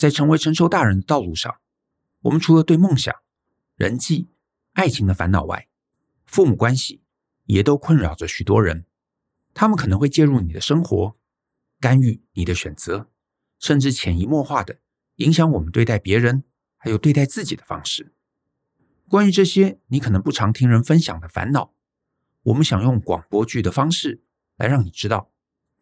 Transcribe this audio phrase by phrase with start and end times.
[0.00, 1.60] 在成为成熟大人的道路上，
[2.22, 3.14] 我们除了对梦想、
[3.76, 4.30] 人际、
[4.72, 5.68] 爱情的烦恼外，
[6.24, 7.02] 父母关系
[7.44, 8.86] 也都困扰着许多人。
[9.52, 11.18] 他们可能会介入你的生活，
[11.78, 13.10] 干预你的选择，
[13.58, 14.78] 甚至潜移默化的
[15.16, 16.44] 影响我们对待别人，
[16.78, 18.14] 还有对待自己的方式。
[19.06, 21.74] 关于这些你可能不常听人分享的烦恼，
[22.44, 24.22] 我们想用广播剧的方式
[24.56, 25.30] 来让你知道，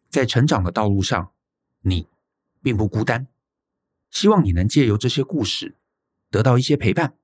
[0.09, 1.31] 在成长的道路上，
[1.83, 2.09] 你
[2.61, 3.25] 并不孤单。
[4.11, 5.75] 希望你能借由这些故事
[6.29, 7.15] 得到一些陪伴，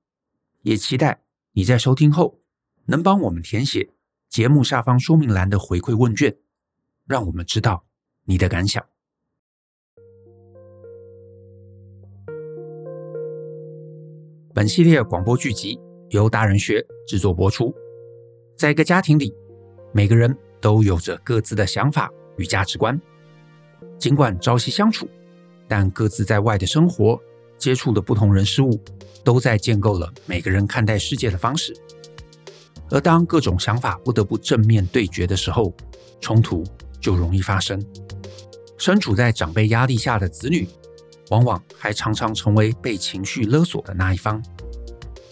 [0.62, 2.40] 也期待你在收听后
[2.86, 3.90] 能帮我们填写
[4.28, 6.36] 节目下方说明栏的回馈问卷，
[7.06, 7.84] 让我们知道
[8.24, 8.84] 你的感想。
[14.54, 15.78] 本系列广播剧集
[16.10, 17.74] 由大人学制作播出。
[18.56, 19.34] 在一个家庭里，
[19.92, 22.98] 每个人都有着各自的想法与价值观，
[23.98, 25.06] 尽管朝夕相处。
[25.68, 27.20] 但各自在外的生活，
[27.58, 28.80] 接触的不同人事物，
[29.24, 31.76] 都在建构了每个人看待世界的方式。
[32.90, 35.74] 而当各种想法不得不正面对决的时候，
[36.20, 36.64] 冲突
[37.00, 37.84] 就容易发生。
[38.78, 40.68] 身处在长辈压力下的子女，
[41.30, 44.42] 往往还常常成为被情绪勒索的那一方。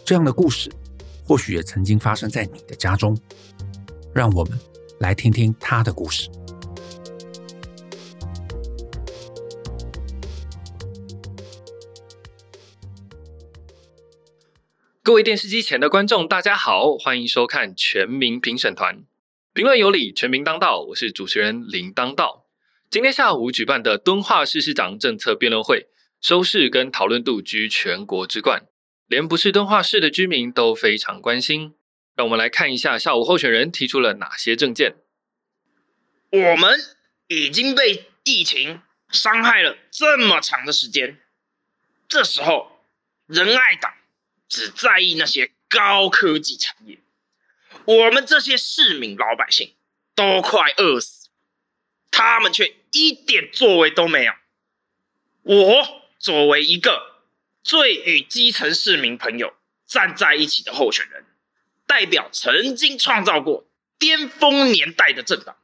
[0.04, 0.70] 这样的故事，
[1.26, 3.16] 或许也曾经发生在你的家中。
[4.12, 4.58] 让我们
[4.98, 6.28] 来听听他的故事。
[15.04, 18.96] 各位电视机前的观众，大家好，欢迎收看《全民评审团》，
[19.52, 20.80] 评论有理，全民当道。
[20.80, 22.46] 我是主持人林当道。
[22.88, 25.88] 今天下午举办的敦化市市长政策辩论会，
[26.22, 28.62] 收视跟讨论度居全国之冠，
[29.06, 31.74] 连不是敦化市的居民都非常关心。
[32.16, 34.94] 让我们来看一下下午候选人提出了哪些政见。
[36.30, 36.80] 我们
[37.28, 38.80] 已经被疫情
[39.10, 41.18] 伤害了这么长的时间，
[42.08, 42.86] 这时候
[43.26, 43.92] 仁爱党。
[44.54, 47.00] 只在意那些高科技产业，
[47.86, 49.74] 我们这些市民老百姓
[50.14, 51.28] 都快饿死，
[52.12, 54.32] 他们却一点作为都没有。
[55.42, 57.24] 我作为一个
[57.64, 59.54] 最与基层市民朋友
[59.88, 61.24] 站在一起的候选人，
[61.84, 63.66] 代表曾经创造过
[63.98, 65.56] 巅峰年代的政党，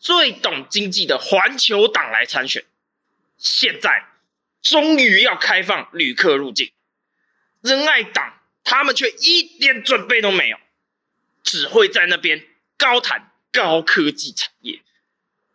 [0.00, 2.64] 最懂经济的环球党来参选，
[3.38, 4.08] 现在
[4.60, 6.72] 终于要开放旅客入境。
[7.66, 10.56] 仁爱党他们却一点准备都没有，
[11.42, 12.46] 只会在那边
[12.76, 14.82] 高谈高科技产业，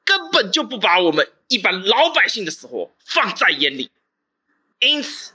[0.03, 3.89] 根本就不把我们一般老百姓的死活放在眼里。
[4.79, 5.33] 因此，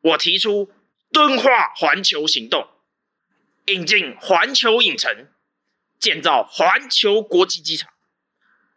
[0.00, 0.72] 我提出
[1.12, 2.68] 敦化环球行动，
[3.66, 5.28] 引进环球影城，
[6.00, 7.92] 建造环球国际机场，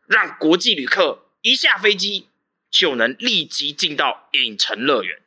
[0.06, 2.28] 让国际旅客一下飞机
[2.70, 5.22] 就能立即进到影城乐园。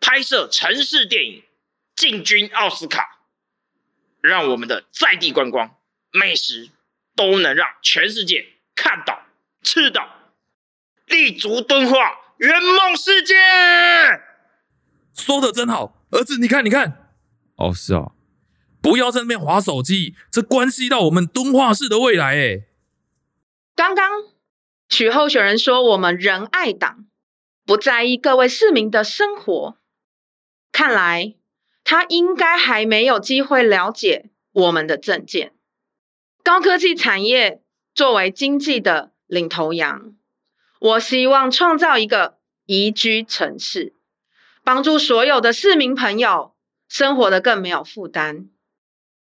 [0.00, 1.42] 拍摄城市电影，
[1.94, 3.20] 进军奥斯卡，
[4.20, 5.76] 让我们的在地观光、
[6.12, 6.70] 美食
[7.14, 9.22] 都能让全世界看到、
[9.62, 10.32] 吃到，
[11.06, 11.96] 立足敦化，
[12.38, 13.34] 圆梦世界。
[15.14, 17.12] 说的真好，儿子，你看，你看。
[17.56, 18.12] 哦，是哦，
[18.82, 22.34] 不要在那边滑手机，这关系到我们敦化市的未来。
[22.34, 22.68] 诶，
[23.74, 24.24] 刚刚
[24.90, 27.06] 许候选人说，我们仁爱党
[27.64, 29.78] 不在意各位市民的生活。
[30.76, 31.34] 看来
[31.84, 35.54] 他应该还没有机会了解我们的政见。
[36.44, 37.62] 高科技产业
[37.94, 40.14] 作为经济的领头羊，
[40.78, 42.36] 我希望创造一个
[42.66, 43.94] 宜居城市，
[44.62, 46.54] 帮助所有的市民朋友
[46.90, 48.50] 生活得更没有负担。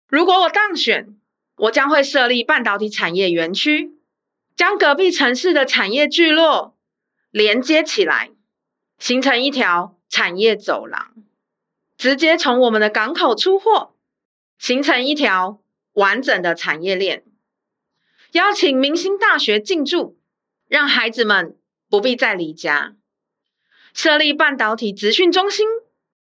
[0.09, 1.15] 如果我当选，
[1.55, 3.97] 我将会设立半导体产业园区，
[4.57, 6.75] 将隔壁城市的产业聚落
[7.31, 8.31] 连接起来，
[8.99, 11.13] 形成一条产业走廊。
[11.97, 13.95] 直接从我们的港口出货，
[14.57, 15.61] 形成一条
[15.93, 17.23] 完整的产业链。
[18.31, 20.19] 邀请明星大学进驻，
[20.67, 21.57] 让孩子们
[21.89, 22.95] 不必再离家。
[23.93, 25.65] 设立半导体资讯中心，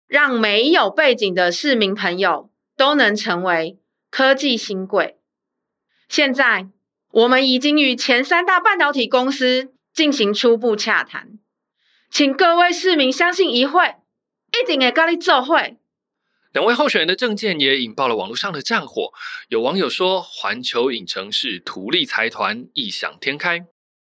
[0.06, 3.79] 让没有背景的市民朋友都能成为
[4.12, 5.17] 科技新贵。
[6.07, 6.67] 现在，
[7.09, 11.39] 我们已经与前三大半导体公司进行初步洽谈，
[12.12, 13.95] 请各位市民相信一会。
[14.63, 15.77] 一定会跟你做会。
[16.51, 19.11] 两位候选人的证件也引爆了网络上的战火。
[19.49, 23.65] 有网友说，环球影城是图利财团异想天开，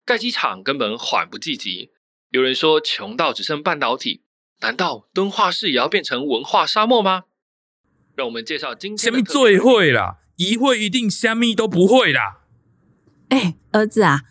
[0.04, 1.92] 盖机场根本缓不济急。
[2.32, 4.24] 有人说，穷到只剩半导体，
[4.62, 7.26] 难道敦化市也要变成文化沙漠吗？
[8.16, 8.98] 让我们介绍今天。
[8.98, 10.18] 虾米最会啦？
[10.38, 12.40] 一会一定虾米都不会啦。
[13.30, 14.22] 哎，儿子啊，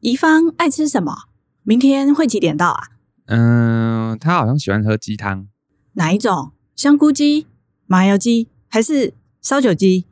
[0.00, 1.28] 宜芳爱吃什么？
[1.62, 2.88] 明天会几点到啊？
[3.26, 5.49] 嗯，他好像喜欢喝鸡汤。
[5.94, 6.52] 哪一种？
[6.76, 7.46] 香菇鸡、
[7.86, 10.06] 麻油鸡还是烧酒鸡？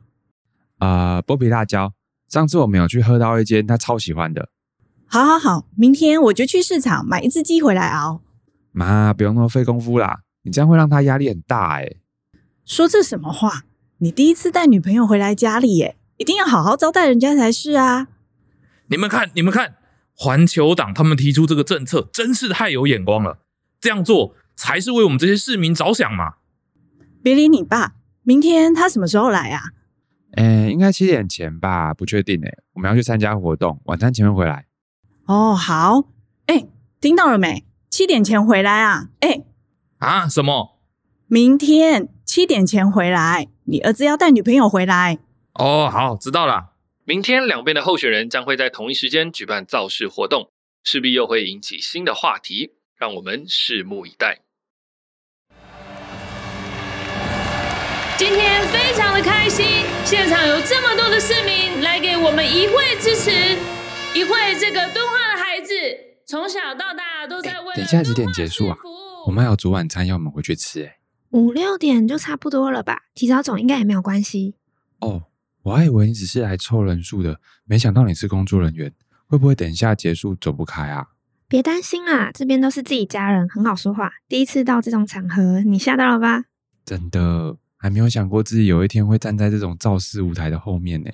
[0.77, 1.93] 啊、呃，剥皮辣椒。
[2.27, 4.49] 上次我们有去喝到一间他超喜欢的。
[5.07, 8.21] 好好好，明天我就去市场买一只鸡回来熬。
[8.71, 11.95] 妈，不用那么费功夫啦，你这样会让他压力很大哎。
[12.65, 13.63] 说这什么话？
[13.97, 18.07] 你第一次带女朋友回来家里耶，一定要好好招待人家才是啊。
[18.89, 19.77] 你们看，你们看，
[20.13, 23.39] 环球党他们提出这个政策，真是太有眼光了。
[23.81, 26.33] 这样做才是为我们这些市民着想嘛。
[27.23, 29.61] 别理你爸，明天他什么时候来啊？
[30.35, 32.57] 诶，应该七点前吧，不确定诶。
[32.73, 34.65] 我们要去参加活动，晚餐前会回来。
[35.25, 36.09] 哦，好。
[36.47, 36.69] 诶，
[36.99, 37.65] 听到了没？
[37.89, 39.09] 七点前回来啊！
[39.21, 39.45] 诶，
[39.99, 40.79] 啊，什么？
[41.27, 45.19] 明天七点前回来，你儿子要带女朋友回来。
[45.53, 46.73] 哦，好，知道了。
[47.05, 50.51] 明天两边的候选人将会在同一时间举办造势活动，
[50.83, 54.41] 势必又会引起新的话题，让我们拭目以待。
[58.19, 59.65] 今天非常的开心，
[60.03, 63.31] 现场有这么多的市民来给我们一会支持。
[64.13, 65.71] 一会这个敦化的孩子，
[66.27, 67.73] 从小到大都在为。
[67.75, 68.77] 等一下几点结束啊？
[69.25, 70.97] 我们还有煮晚餐要我们回去吃哎。
[71.29, 73.03] 五六点就差不多了吧？
[73.15, 74.55] 提早走应该也没有关系。
[74.99, 75.23] 哦，
[75.63, 78.91] 我还以为你只是来凑人数的，没想到你是工作人员，
[79.27, 81.07] 会不会等一下结束走不开啊？
[81.47, 84.11] 别担心啦，这边都是自己家人，很好说话。
[84.27, 86.43] 第一次到这种场合，你吓到了吧？
[86.83, 87.55] 真的。
[87.81, 91.09] 还没有想过自己有一天会站在这种造势舞台的后面呢。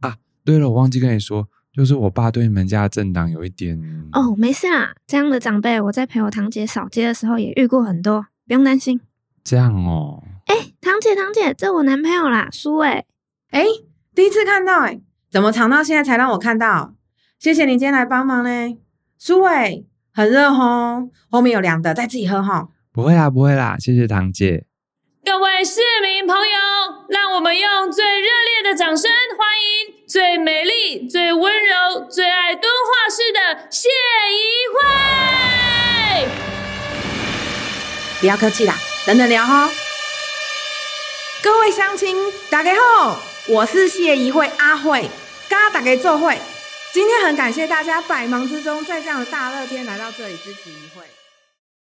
[0.00, 3.78] 啊，对了，我忘记跟你说，就是我爸对你们家的政党有一点……
[4.12, 8.98] 哦，没事啦，这样的长辈我在陪我堂姐扫街的时候也遇过很多，不用担心。
[9.44, 10.24] 这样哦。
[10.46, 13.04] 哎，堂姐，堂姐，这我男朋友啦，苏伟。
[13.50, 13.64] 哎，
[14.14, 15.00] 第一次看到哎，
[15.30, 16.94] 怎么藏到现在才让我看到？
[17.38, 18.76] 谢谢你今天来帮忙呢，
[19.18, 19.84] 苏伟。
[20.10, 22.70] 很热吼，后面有凉的，再自己喝哈。
[22.90, 24.66] 不会啦，不会啦，谢谢堂姐。
[26.28, 26.58] 朋友，
[27.08, 36.28] 让我们用最热烈的掌声欢迎最美丽、最温柔、最爱敦化市的谢宜慧。
[38.20, 38.74] 不要客气啦，
[39.06, 39.70] 等等聊哈。
[41.42, 45.08] 各位乡亲，大家好，我是谢宜慧阿慧，
[45.48, 46.38] 跟大家做会。
[46.92, 51.06] 今天很感谢大家百忙之中，在这样的大热天来到这里支持宜慧。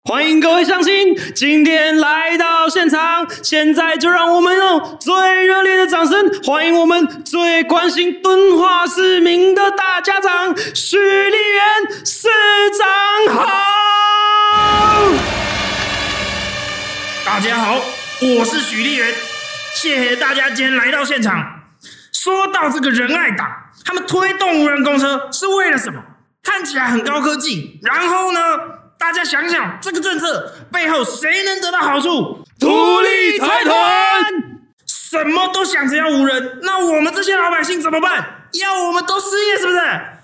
[0.03, 5.13] 欢迎各位乡亲今天来到现场，现在就让我们用最
[5.45, 12.29] 热烈的掌声欢迎我们最关心敦化市民的大家长许立源市
[13.27, 13.45] 长好！
[17.25, 17.75] 大家好，
[18.21, 19.13] 我是许立源，
[19.75, 21.63] 谢谢大家今天来到现场。
[22.13, 23.47] 说到这个仁爱党，
[23.83, 26.01] 他们推动无人公车是为了什么？
[26.41, 28.39] 看起来很高科技，然后呢？
[28.99, 32.43] 大家想想，这个政策背后谁能得到好处？
[32.59, 34.25] 土力财团，
[34.85, 38.43] 什么都想着要无人，那我们这些老百姓怎么办？
[38.59, 39.79] 要我们都失业是不是？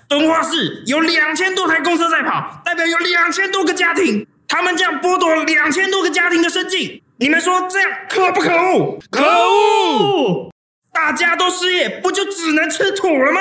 [0.08, 8.98] 敦化市有两千多台公车在跑，代表有两千多个家庭，他们这样剥夺了两千多个家庭的生计，你们说这样可不可恶？
[9.10, 10.50] 可恶！
[10.92, 13.40] 大家都失业，不就只能吃土了吗？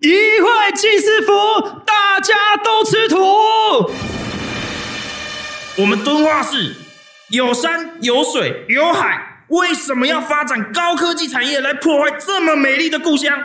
[0.00, 1.32] 一会济世福，
[1.84, 3.90] 大家都吃土。
[5.78, 6.74] 我们敦化市
[7.28, 13.38] 有山有水有海，为什么要发展高科技产业来破坏这么美丽的故乡？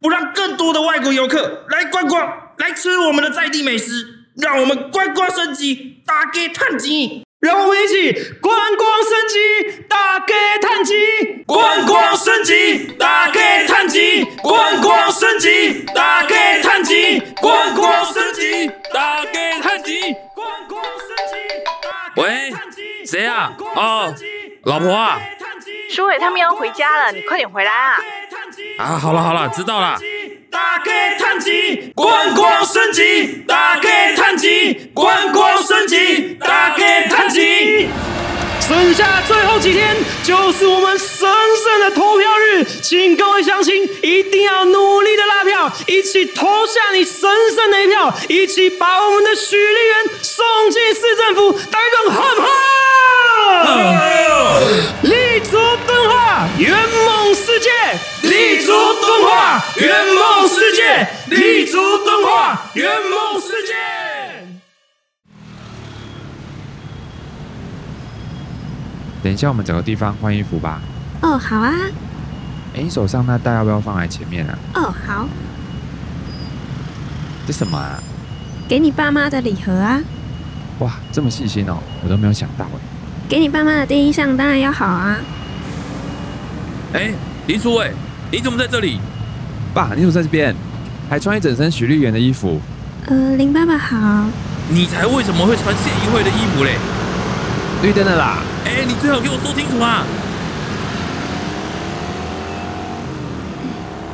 [0.00, 4.04] 不让更多的外国游客来观光，来吃我们的在地美食，
[4.36, 7.22] 让我们观光升级，打给探基。
[7.40, 10.94] 让我们一起观光升级，打给探基。
[11.46, 14.24] 观光升级，打给探基。
[14.42, 17.34] 观光升级，大家赚钱。
[17.40, 18.04] 观光
[23.06, 23.52] 谁啊？
[23.76, 24.14] 哦，
[24.64, 25.18] 老婆啊。
[25.90, 27.98] 舒伟他们要回家了，你快点回来啊！
[28.78, 29.98] 啊，好了好了，知道了。
[30.50, 37.88] 大家叹气，观光升级，大家叹气，观光升级，大家叹气。
[38.60, 41.28] 剩下最后几天就是我们神
[41.64, 52.48] 圣的投票日，请各位乡亲一定要努力的拉票，一起投下你神圣的一票，一起把我们的许丽媛送进市政府，大家好不好？
[55.02, 57.70] 立足敦化，圆梦世界；
[58.22, 63.74] 立足敦化，圆梦世界；立足敦化，圆梦世界。
[69.22, 70.80] 等一下，我们找个地方换衣服吧。
[71.22, 71.72] 哦，好啊。
[72.74, 74.58] 哎，你手上那袋要不要放在前面啊？
[74.74, 75.26] 哦，好。
[77.46, 77.98] 这什么啊？
[78.68, 80.00] 给你爸妈的礼盒啊。
[80.78, 82.89] 哇，这么细心哦，我都没有想到哎。
[83.30, 85.16] 给你爸妈的第一印象当然要好啊。
[86.94, 87.12] 哎，
[87.46, 87.92] 林书伟，
[88.32, 88.98] 你怎么在这里？
[89.72, 90.52] 爸，你怎么在这边？
[91.08, 92.60] 还穿一整身许丽媛的衣服。
[93.06, 93.96] 呃，林爸爸好。
[94.68, 96.72] 你才为什么会穿谢宜慧的衣服嘞？
[97.84, 98.38] 绿灯的啦！
[98.64, 100.04] 哎，你最好给我说清楚啊！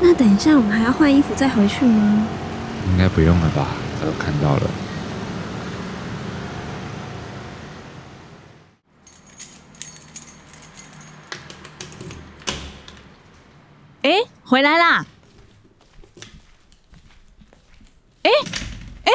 [0.03, 2.27] 那等一下我们还要换衣服再回去吗？
[2.93, 3.69] 应该不用了吧？
[4.03, 4.71] 我看到了。
[14.57, 15.05] 回来啦！
[18.23, 18.31] 哎
[19.05, 19.13] 哎，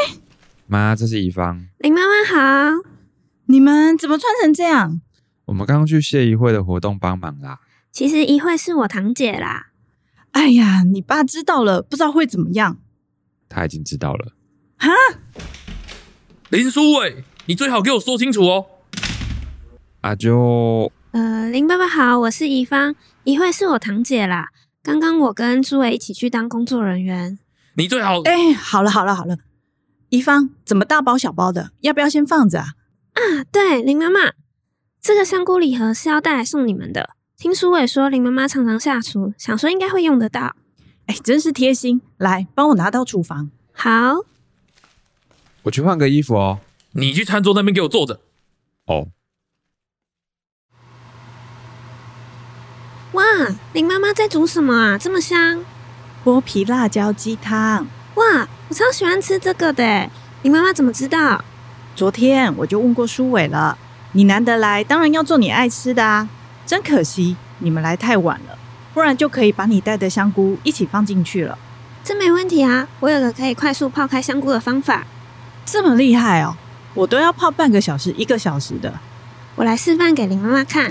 [0.67, 1.65] 妈，这是宜芳。
[1.79, 2.83] 林妈妈好。
[3.45, 5.01] 你们怎么穿成这样？
[5.45, 7.59] 我们刚刚去谢宜慧的活动帮忙啦。
[7.91, 9.69] 其实宜慧是我堂姐啦。
[10.33, 12.77] 哎呀，你爸知道了，不知道会怎么样。
[13.49, 14.33] 他已经知道了。
[14.77, 14.89] 哈？
[16.49, 18.67] 林书伟，你最好给我说清楚哦。
[20.01, 20.91] 啊就……
[21.13, 24.49] 呃，林爸爸好，我是宜芳，宜慧是我堂姐啦。
[24.83, 27.37] 刚刚我跟朱伟一起去当工作人员。
[27.75, 28.21] 你最好……
[28.21, 29.37] 哎，好了好了好了，
[30.09, 31.71] 宜芳怎么大包小包的？
[31.81, 32.65] 要不要先放着啊？
[33.13, 34.33] 啊，对，林妈妈，
[34.99, 37.11] 这个香菇礼盒是要带来送你们的。
[37.37, 40.55] 听苏伟说，林妈妈常常下厨，想说应该会用得到。
[41.05, 43.51] 哎，真是贴心，来帮我拿到厨房。
[43.73, 44.25] 好，
[45.63, 46.59] 我去换个衣服哦。
[46.93, 48.19] 你去餐桌那边给我坐着。
[48.87, 49.09] 哦。
[53.13, 53.23] 哇，
[53.73, 54.97] 林妈妈在煮什么啊？
[54.97, 55.59] 这么香！
[56.23, 57.85] 剥皮辣椒鸡汤。
[58.15, 60.09] 哇，我超喜欢吃这个的。
[60.43, 61.43] 林妈妈怎么知道？
[61.93, 63.77] 昨天我就问过书伟了，
[64.13, 66.29] 你难得来，当然要做你爱吃的啊！
[66.65, 68.57] 真可惜你们来太晚了，
[68.93, 71.57] 不然就可以把你带的香菇一起放进去了。
[72.05, 75.05] 这没问题啊，我有个可以快速泡开香菇的方法。
[75.65, 76.55] 这么厉害哦，
[76.93, 78.93] 我都要泡半个小时、一个小时的。
[79.55, 80.89] 我来示范给林妈妈看。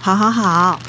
[0.00, 0.80] 好好好，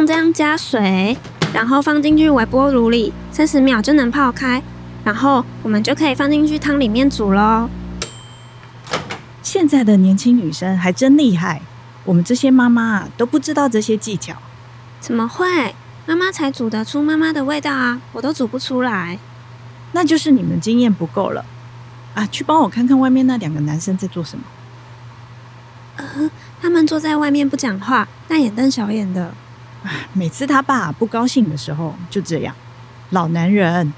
[0.00, 1.14] 像这样加水。
[1.52, 4.62] 然后放进去微波炉里，三十秒就能泡开，
[5.04, 7.68] 然后我们就可以放进去汤里面煮喽。
[9.42, 11.60] 现在的年轻女生还真厉害，
[12.04, 14.34] 我们这些妈妈啊都不知道这些技巧。
[15.00, 15.74] 怎么会？
[16.06, 19.18] 妈妈才煮得出妈妈的味道啊，我都煮不出来。
[19.92, 21.44] 那就是你们经验不够了
[22.14, 22.26] 啊！
[22.28, 24.44] 去帮我看看外面那两个男生在做什么。
[25.96, 26.30] 呃，
[26.62, 29.34] 他们坐在外面不讲话，大眼瞪小眼的。
[30.12, 32.54] 每次他爸不高兴的时候就这样，
[33.10, 33.92] 老男人，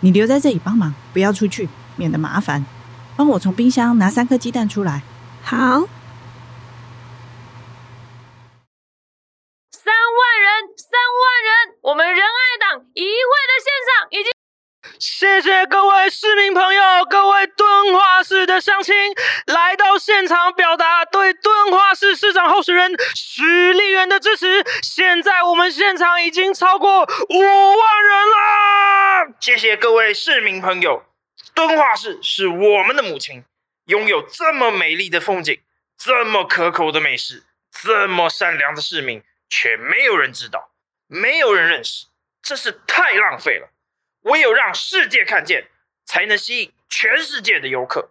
[0.00, 2.64] 你留在这里帮忙，不要出去，免得麻烦。
[3.16, 5.02] 帮我从冰箱拿三颗鸡蛋出来。
[5.42, 5.56] 好，
[9.70, 14.32] 三万人，三万人，我们仁爱党一会的现场已经。
[14.98, 17.46] 谢谢各位市民朋友，各位
[17.82, 18.94] 敦化市的乡亲
[19.46, 24.64] 来到现场表达对敦化市市长候选人许丽媛的支持。
[24.84, 29.34] 现在我们现场已经超过五万人了。
[29.40, 31.02] 谢谢各位市民朋友，
[31.56, 33.44] 敦化市是我们的母亲，
[33.86, 35.60] 拥有这么美丽的风景，
[35.98, 40.70] 这么可口的美食，这么善良的市民，却没有人知道，
[41.08, 42.06] 没有人认识，
[42.40, 43.70] 这是太浪费了。
[44.20, 45.64] 唯有让世界看见，
[46.12, 48.10] 才能吸引全世界的游客，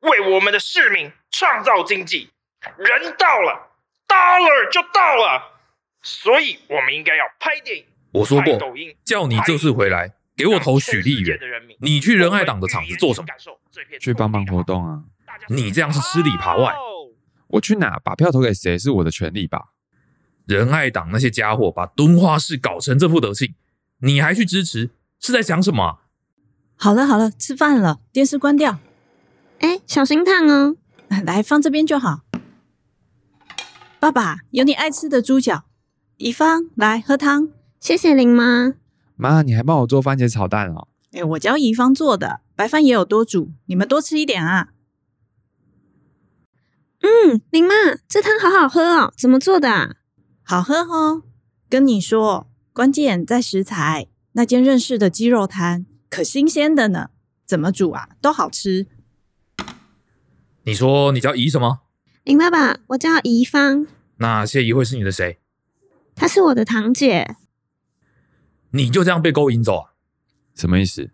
[0.00, 2.28] 为我们的市民创造经济。
[2.76, 3.70] 人到了
[4.06, 5.58] ，dollar 就到了，
[6.02, 7.86] 所以我们应该要拍电影。
[8.12, 8.58] 我说过，
[9.02, 11.38] 叫你这次回来给我投许丽媛。
[11.78, 13.28] 你去仁爱党的场子做什么？
[13.98, 15.02] 去帮忙活动啊！
[15.48, 16.74] 你这样是吃里扒外。
[17.46, 19.68] 我去哪把票投给谁是我的权利吧？
[20.46, 23.54] 仁爱党那些家伙把敦化市搞成这副德性，
[24.00, 24.90] 你还去支持？
[25.18, 26.00] 是在想什么？
[26.82, 28.78] 好了好了，吃饭了，电视关掉。
[29.58, 30.76] 哎，小心烫哦！
[31.26, 32.20] 来，放这边就好。
[33.98, 35.64] 爸爸，有你爱吃的猪脚。
[36.16, 37.50] 宜芳，来喝汤。
[37.80, 38.76] 谢谢林妈。
[39.14, 40.88] 妈，你还帮我做番茄炒蛋哦。
[41.12, 44.68] 哎，我教宜芳做的，白饭也有多煮，你们多吃一点啊。
[47.02, 47.74] 嗯，林妈，
[48.08, 49.96] 这汤好好喝哦，怎么做的啊？
[50.42, 51.24] 好喝哦。
[51.68, 54.06] 跟你说，关键在食材。
[54.32, 57.10] 那间认识的鸡肉摊可新鲜的呢，
[57.46, 58.88] 怎么煮啊都好吃。
[60.64, 61.80] 你说你叫姨什么？
[62.24, 63.86] 林爸爸，我叫姨芳。
[64.16, 65.38] 那谢宜慧是你的谁？
[66.14, 67.36] 她是我的堂姐。
[68.72, 69.90] 你就这样被勾引走啊？
[70.54, 71.10] 什么意思？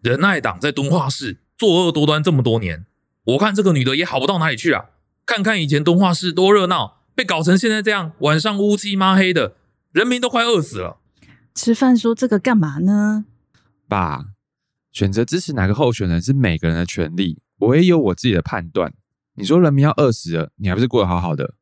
[0.00, 2.86] 仁爱党在敦化市作恶多端这么多年，
[3.24, 4.86] 我看这个女的也好不到哪里去啊。
[5.26, 9.56] 看看以前敦化市多热闹，被搞成现在这样，晚上乌漆抹黑的，
[9.92, 10.98] 人民都快饿死了。
[11.54, 13.26] 吃饭说这个干嘛呢？
[13.90, 14.26] 爸，
[14.92, 18.94] 选择支持哪个候选人是每个人的权利，我也有我自己的判断。
[19.34, 21.54] 你说人民要饿死了，你还不是过得好好的？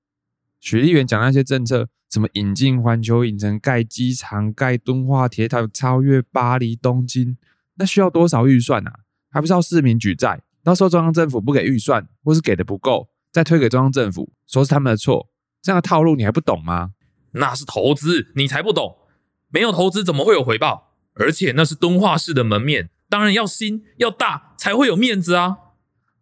[0.61, 7.39] 许立元讲那些政策，什么引进环球影城、盖机场、盖敦化铁塔、超越巴黎、东京，
[7.77, 9.01] 那需要多少预算啊？
[9.31, 10.43] 还不是要市民举债？
[10.63, 15.31] 到时候中央政府不给预算，或是给的不够，再推给中央政府，说是他们的错，
[15.63, 16.93] 这样的套路你还不懂吗？
[17.33, 18.97] 那是投资，你才不懂。
[19.51, 20.88] 没有投资怎么会有回报？
[21.19, 25.57] 而且那是敦化市的门面，当然要新要大才会有面子啊！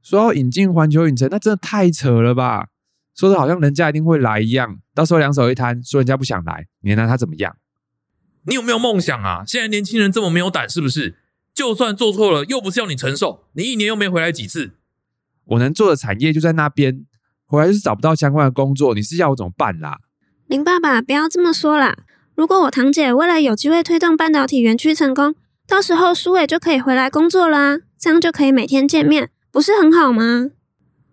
[0.02, 2.68] 说要引进环球影城，那真的太扯了吧？
[3.14, 7.56] 说的好像人家一定会来一样，到时候两手一摊，说人家不想来，你能拿他怎么样？
[8.44, 9.42] 你有没有梦想啊？
[9.46, 11.18] 现在年轻人这么没有胆，是不是？
[11.52, 14.74] 就算做错了，又不是要你承受，你一年又没回来几次。
[15.44, 17.04] 我能做的产业就在那边，
[17.46, 19.98] 回来就是找不到相关的工作，你是要我怎么办啦？
[20.46, 21.96] 林爸爸，不要这么说啦。
[22.36, 25.34] 如果我堂姐未来有机会推动半导体园区成功，
[25.66, 30.50] 到时候苏伟就可以回来工作啦，这样就可以每天见面，不是很好吗？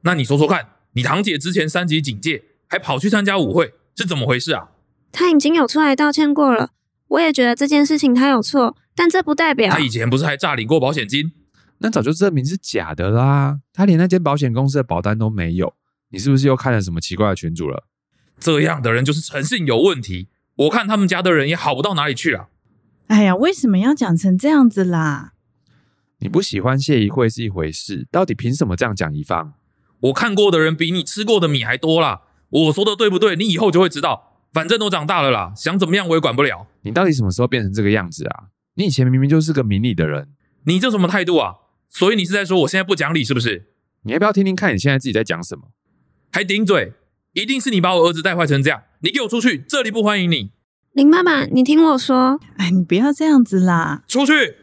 [0.01, 4.71] 那你说说看，你堂姐之前三级警戒，还跑去参加舞会，是怎么回事啊？
[5.13, 6.71] 她已经有出来道歉过了，
[7.07, 11.31] 我也觉得这件事情她有错，但这不代表她以前不是还诈领过保险金？
[11.77, 15.73] 那早就证明是假的啦，她连那间保险公司的保单都没有，
[16.09, 17.85] 你是不是又看了什么奇怪的群主了？
[18.37, 22.47] 这样的人就是诚信有问题，我看他们家的人也好不到哪里去啊。
[23.07, 25.33] 哎呀，为什么要讲成这样子啦？
[26.19, 29.53] 你不喜欢谢宜慧是一回事，到底凭什么这样讲一方？
[30.01, 32.21] 我看过的人比你吃过的米还多啦。
[32.49, 33.35] 我说的对不对？
[33.35, 34.29] 你以后就会知道。
[34.53, 36.67] 反正都长大了啦，想怎么样我也管不了。
[36.83, 38.45] 你到底什么时候变成这个样子啊？
[38.75, 40.29] 你以前明明就是个明理的人，
[40.65, 41.55] 你这什么态度啊？
[41.89, 43.69] 所以你是在说我现在不讲理是不是？
[44.03, 45.71] 你要不要听听看你现在自己在讲什么？
[46.31, 46.93] 还顶嘴！
[47.33, 48.83] 一定是你把我儿子带坏成这样！
[48.99, 50.51] 你给我出去，这里不欢迎你。
[50.93, 54.03] 林妈妈，你听我说，哎，你不要这样子啦！
[54.07, 54.55] 出去！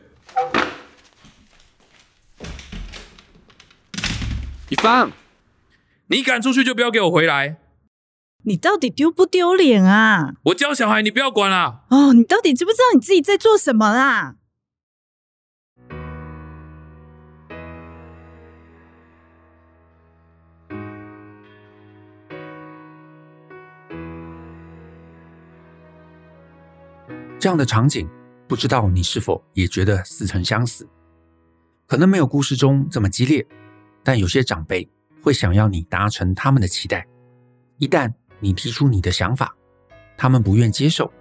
[4.68, 5.10] 你放，
[6.06, 7.56] 你敢出去就不要给我回来！
[8.44, 10.34] 你到底丢不丢脸啊？
[10.44, 11.80] 我教小孩，你不要管啦！
[11.90, 14.36] 哦，你到底知不知道你自己在做什么啦？
[27.50, 28.08] 样的场景，
[28.46, 30.86] 不知道你是否也觉得似曾相识？
[31.86, 33.44] 可能没有故事中这么激烈，
[34.04, 34.88] 但有些长辈
[35.20, 37.04] 会想要你达成他们的期待。
[37.78, 39.52] 一旦你提出你的想法，
[40.16, 41.12] 他们不愿接受，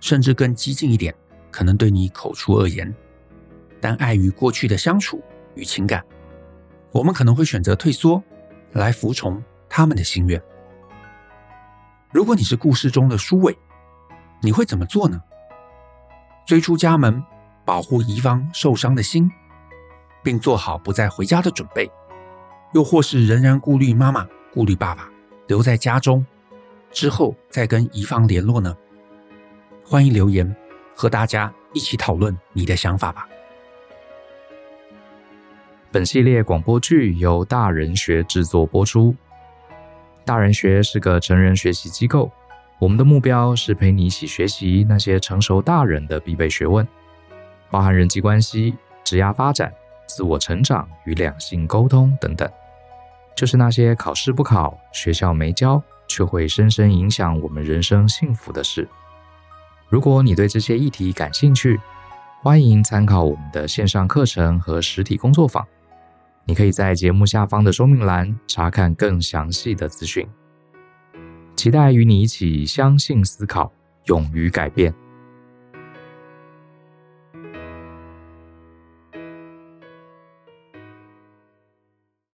[0.00, 1.14] 甚至更激进一点，
[1.52, 2.92] 可能对你口出恶言。
[3.80, 5.22] 但碍于过去的相处
[5.54, 6.04] 与情感，
[6.90, 8.20] 我们可能会选择退缩，
[8.72, 10.42] 来服从他们的心愿。
[12.12, 13.56] 如果你是故事中的苏伟，
[14.42, 15.22] 你会怎么做呢？
[16.50, 17.22] 追出家门，
[17.64, 19.30] 保护宜芳受伤的心，
[20.20, 21.88] 并做好不再回家的准备，
[22.74, 25.08] 又或是仍然顾虑妈妈、顾虑爸爸，
[25.46, 26.26] 留在家中，
[26.90, 28.76] 之后再跟宜芳联络呢？
[29.84, 30.52] 欢迎留言，
[30.92, 33.28] 和大家一起讨论你的想法吧。
[35.92, 39.14] 本系列广播剧由大人学制作播出。
[40.24, 42.28] 大人学是个成人学习机构。
[42.80, 46.86] 我们的目标是陪你一起学习那些成熟大人的必备学问，
[47.70, 49.70] 包含人际关系、职业发展、
[50.06, 52.50] 自我成长与两性沟通等等，
[53.36, 58.88] 就是那些考试不考、学校没教，却会深深影响我们人生幸福的事。
[59.90, 61.78] 如果你对这些议题感兴趣，
[62.42, 65.62] 欢迎参考我们的线上课程和实体工作坊。
[66.46, 70.26] 你可以在节目下方的说明栏查看更详细的资讯。
[71.60, 73.70] 期待与你一起相信、思考、
[74.06, 74.94] 勇于改变。